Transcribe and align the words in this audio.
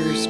skeletal 0.00 0.29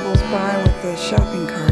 hobbles 0.00 0.22
by 0.22 0.56
with 0.62 0.84
a 0.84 0.96
shopping 0.96 1.46
cart. 1.46 1.69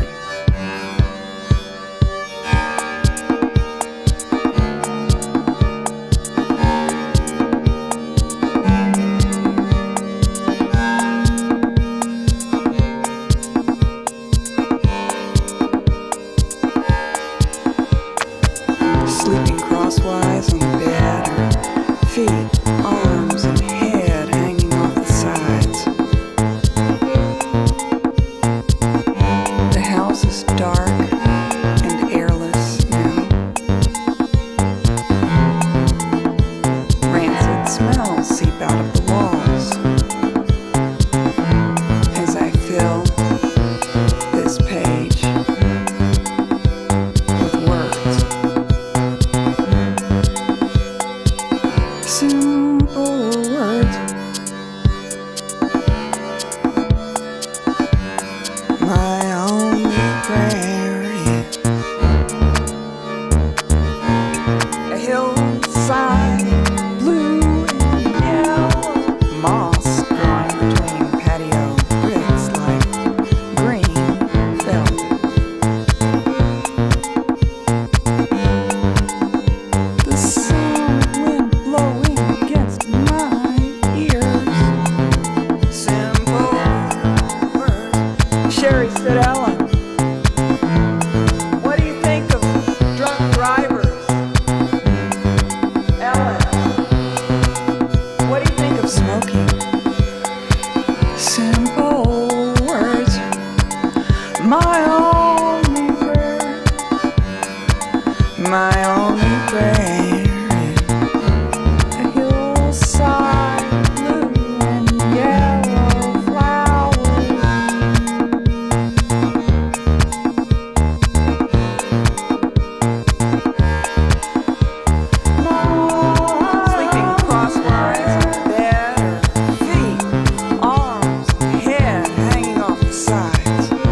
sides. 132.98 133.87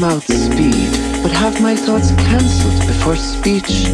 Mouth 0.00 0.24
speed, 0.24 1.22
but 1.22 1.30
have 1.30 1.60
my 1.60 1.76
thoughts 1.76 2.12
cancelled 2.12 2.86
before 2.86 3.16
speech. 3.16 3.90